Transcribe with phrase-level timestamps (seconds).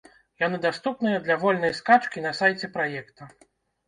[0.43, 3.29] Яны даступныя для вольнай скачкі на сайце праекта.